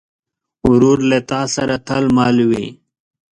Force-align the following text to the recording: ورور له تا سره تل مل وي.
ورور 0.69 0.97
له 1.09 1.19
تا 1.29 1.41
سره 1.55 1.75
تل 1.87 2.03
مل 2.15 2.37
وي. 2.49 2.67